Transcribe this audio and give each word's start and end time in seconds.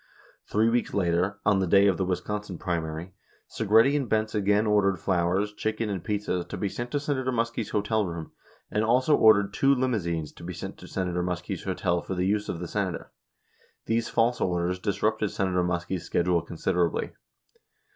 24 0.49 0.51
Three 0.63 0.69
weeks 0.71 0.93
later, 0.95 1.39
on 1.45 1.59
the 1.59 1.67
day 1.67 1.85
of 1.85 1.97
the 1.97 2.03
Wisconsin 2.05 2.57
primary, 2.57 3.13
Segretti 3.47 3.95
and 3.95 4.09
Benz 4.09 4.33
again 4.33 4.65
ordered 4.65 4.97
flowers, 4.97 5.53
chicken 5.53 5.91
and 5.91 6.03
pizzas 6.03 6.43
to 6.49 6.57
be 6.57 6.69
sent 6.69 6.89
to 6.89 6.99
Senator 6.99 7.31
Muskie's 7.31 7.69
hotel 7.69 8.07
room, 8.07 8.31
and 8.71 8.83
also 8.83 9.15
ordered 9.15 9.53
two 9.53 9.75
limousines 9.75 10.31
to 10.31 10.43
be 10.43 10.53
sent 10.55 10.79
to 10.79 10.87
Senator 10.87 11.21
Muskie's 11.21 11.65
hotel 11.65 12.01
for 12.01 12.15
the 12.15 12.25
use 12.25 12.49
of 12.49 12.59
the 12.59 12.67
Senator. 12.67 13.11
These 13.85 14.09
false' 14.09 14.41
orders 14.41 14.79
disrupted 14.79 15.29
Senator 15.29 15.63
Muskie's 15.63 16.03
schedule 16.05 16.41
considerably. 16.41 17.11